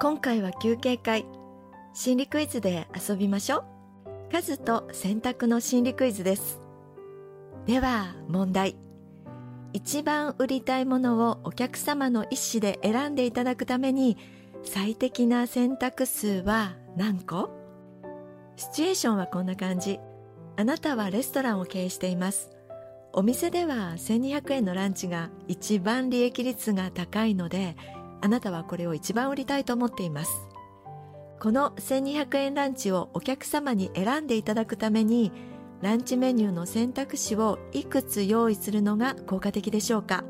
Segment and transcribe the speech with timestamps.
[0.00, 1.26] 今回は休憩会。
[1.92, 4.32] 心理クイズで遊びましょう。
[4.32, 6.62] 数と選択の心理クイズです。
[7.66, 8.78] では問題。
[9.74, 14.16] 一番売りたいものをお客様の意思で選んでいただくために
[14.64, 17.50] 最適な選択数は何個？
[18.56, 20.00] シチュエーションはこんな感じ。
[20.56, 22.48] あなたはレストランを経営しています。
[23.12, 27.76] お店では1200円のランチが一番利益率が高いので
[28.22, 30.30] あなたはこれを一番売りたいと思っています。
[31.40, 35.32] この1200円ランチをお客様に選んでいただくために
[35.80, 40.24] ランチメニューの選択肢をいくつ用意するのが効果的でしょうか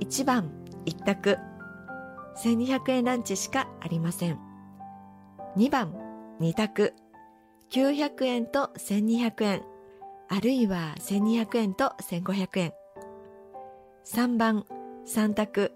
[0.00, 0.50] ？1番
[0.86, 1.38] 1択。
[2.42, 4.38] 1200円ランチしかありません。
[5.56, 5.94] 2番
[6.40, 6.94] 2択。
[7.70, 9.62] 900円と1200円
[10.28, 12.72] あるいは1200円と1500円。
[14.04, 14.64] 3番
[15.06, 15.72] 3択。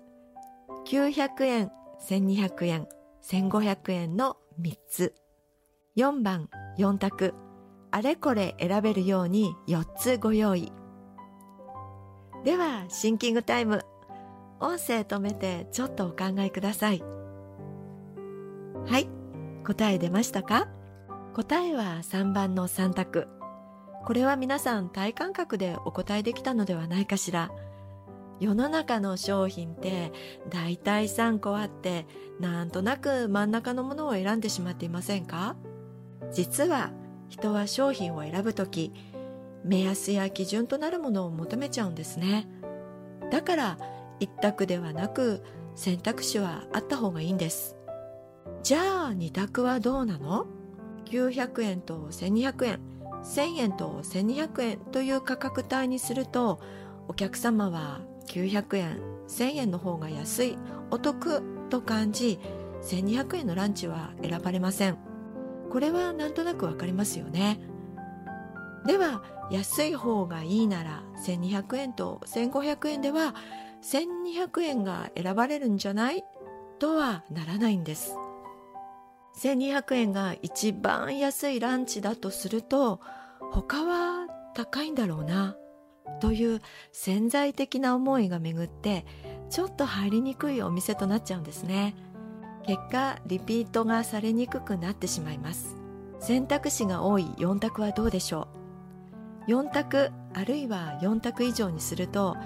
[0.87, 1.73] 900円、
[2.09, 2.87] 1200円、
[3.25, 5.15] 1500円の3つ。
[5.97, 6.49] 4番、
[6.79, 7.35] 4択。
[7.91, 10.73] あれこれ選べるように4つご用意。
[12.45, 13.85] では、シンキングタイム。
[14.61, 17.03] 音声止めてちょっとお考えください。
[18.87, 19.09] はい、
[19.67, 20.69] 答え出ましたか？
[21.35, 23.27] 答えは3番の3択。
[24.05, 27.51] これは皆さん体感覚でお答えできたのではないかしら。
[28.41, 30.13] 世の中の商品って
[30.51, 32.07] 大体3個あって
[32.39, 35.57] なんとなく真ん中のものを選んでしまっていませんか？
[36.33, 36.93] 実は
[37.29, 38.93] 人は商品を選ぶ時
[39.65, 42.47] 目安や基準となるものを求めちゃうんですね。
[43.31, 43.79] だから
[44.21, 45.43] 一択ではなく
[45.75, 47.77] 選択肢はあった方がいいんです。
[48.63, 50.47] じゃあ二択はどうなの
[51.07, 52.81] ?900 円と1200円
[53.25, 56.61] 1000円と1200円という価格帯にすると
[57.09, 59.00] お客様は900円。
[59.28, 60.59] 1000円の方が安い。
[60.91, 62.38] お得と感じ
[62.82, 64.98] 1200円のランチは選ばれません。
[65.70, 67.59] これはなんとなくわかりますよね。
[68.87, 73.34] では安い方がいいなら1200円と1500円では
[73.82, 76.22] 1200円が選ばれるんじゃない？
[76.78, 78.14] とはならないんです。
[79.43, 83.00] 1200円が一番安いランチだとすると
[83.50, 85.56] 他は高いんだろうな。
[86.21, 86.61] という
[86.93, 89.05] 潜在的な思いが巡って
[89.50, 91.94] ちょっと入りにくいお店となっちゃうんですね。
[92.67, 95.77] 結果リピートがされにくくなってしまいます。
[96.19, 97.25] 選択肢が多い。
[97.39, 98.49] 4択はどうでしょ
[99.47, 102.37] う？4択あるいは4択以上にすると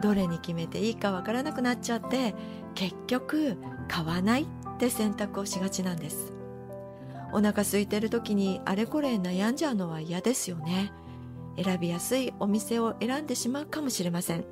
[0.00, 2.34] どれに決めていいかわからなくなっちゃって
[2.74, 3.56] 結局
[3.88, 4.46] 買わないっ
[4.78, 6.32] て選択をしがちなんです。
[7.32, 10.92] お腹空いてる時にあれこれ悩んじゃうのは嫌ですよね。
[11.62, 14.44] 選びやすいお店を選んでしまうかもしれません。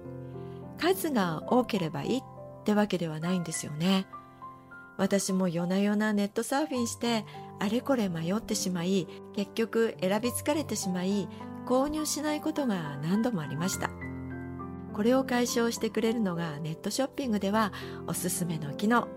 [0.79, 2.23] 数が多ければいいっ
[2.65, 4.07] てわけではないんですよね。
[4.99, 7.25] 私も夜な夜なネットサーフィンして
[7.59, 11.29] あれこれ迷ってしまい結局選び疲れてしまい
[11.67, 13.91] 購入しないことが何度もありました。
[14.93, 17.73] これを解消してくれるのがネットショッピングでは
[18.07, 19.09] おすすめの機能。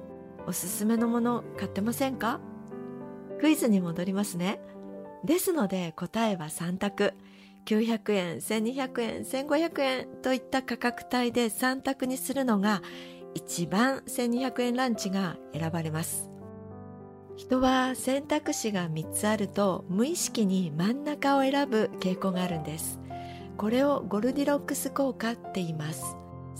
[0.47, 2.39] おすすめのもの買ってませんか？
[3.41, 4.61] クイズに戻りますね。
[5.25, 7.13] ですので答えは3択。
[7.65, 12.81] 900円、1200円、1500円といった価格帯で3択にするのが
[13.33, 16.29] 一番1200円ランチが選ばれます。
[17.35, 22.99] 人は選択肢が3つあると無意識に真ん中を選ぶ傾向があるんです。
[23.57, 26.15] これをゴルディロックス効果って言います。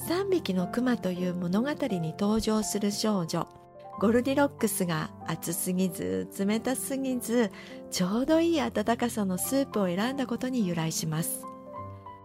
[0.09, 3.64] 3匹のクマという物語に登場する少女。
[3.97, 7.49] ゴルディロックスが熱すぎず冷たすぎず
[7.91, 11.45] ちょうどいい温かさのスープを選んだことに由来します。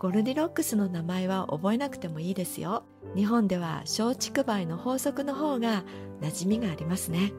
[0.01, 2.85] ゴルディロックスの名前は覚えなくてもいいですよ。
[3.15, 5.85] 日本では松竹梅の法則の方が
[6.21, 7.33] 馴染みがありますね。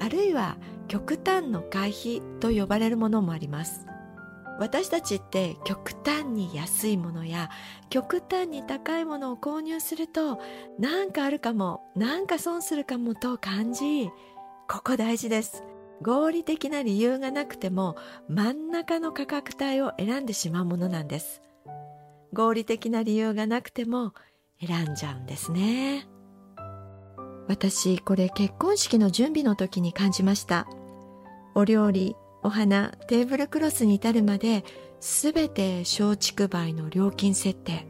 [0.00, 3.86] あるいは極端の回避と呼ばれるものもあります。
[4.58, 7.50] 私たちって極端に安いものや
[7.90, 10.40] 極端に高いものを購入すると
[10.78, 14.10] 何かあるかも何か損するかもと感じ
[14.68, 15.62] ここ大事です。
[16.02, 17.96] 合理的な理由がなくても
[18.28, 21.42] 真ん中の価格帯を選んでしまうものなんです。
[22.32, 24.12] 合理的な理由がなくても
[24.60, 26.06] 選んじゃうんですね。
[27.48, 30.66] 私これ結婚式の準備の時に感じました。
[31.54, 34.64] お料理お花テーブルクロスに至るまで
[35.00, 37.86] 全て松竹梅の料金設定。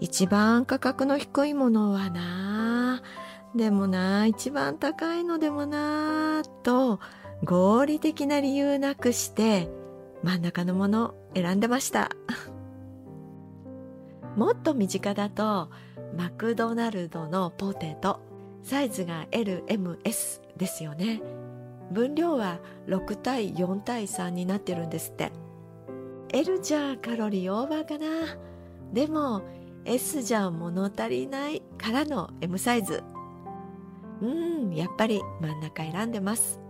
[0.00, 3.02] 一番価格の低いものはな
[3.54, 7.00] でもな一番高いのでもなと
[7.44, 9.70] 合理的な理由なくして
[10.22, 12.10] 真ん中のもの選んでました。
[14.36, 15.70] もっと身近だと
[16.16, 18.20] マクドナルドのポテト
[18.62, 21.22] サイズが LMS ですよね。
[21.90, 25.32] 分量は6対4対3になってるんですって。
[26.30, 28.06] L じゃカロリーオーバーかな？
[28.92, 29.42] でも
[29.84, 33.02] S じゃ物足りないからの M サイズ。
[34.20, 36.60] うんやっぱり真ん中選んでます。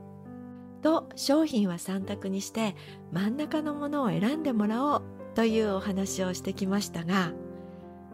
[0.83, 2.77] と商品は3択にして
[3.11, 5.03] 真ん中のものを選んでもらおう
[5.35, 7.33] というお話をしてきましたが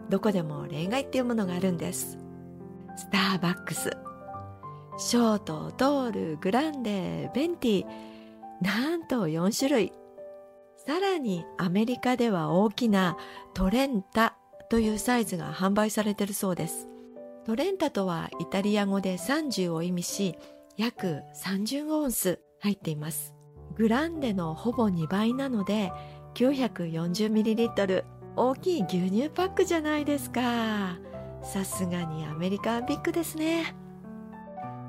[0.08, 2.19] どこでも例外っていうものがあるんです。
[2.96, 3.90] スターバックス
[4.98, 7.86] ショート、トール、グランデ、ベンティ、
[8.60, 9.92] なんと4種類。
[10.86, 13.16] さらにアメリカでは大きな
[13.54, 14.36] トレンタ
[14.68, 16.88] というサイズが販売されているそうです。
[17.44, 20.36] トレンタとはイタリア語で30を意味し、
[20.76, 23.34] 約30オンス入っています。
[23.74, 25.92] グランデのほぼ2倍なので
[26.34, 28.04] 940ml
[28.36, 30.98] 大きい牛乳パックじゃないですか。
[31.42, 33.74] さすがにアメリカはビッグですね。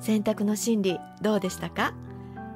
[0.03, 1.93] 選択の心理どうでしたか？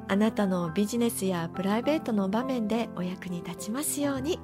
[0.09, 4.37] あなたのビジネスやプライベートの場面でお役に立ちますように。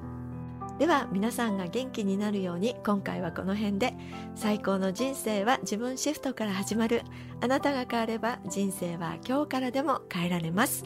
[0.78, 3.94] では皆さんが元気になるように今回はこの辺で。
[4.34, 7.02] 最高の人生は自分シフトから始まる。
[7.42, 10.84] あなたが変われば人生は今日からでも変えられます。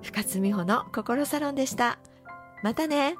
[0.00, 1.98] 深津美穂の心サロンでした。
[2.62, 3.16] またね。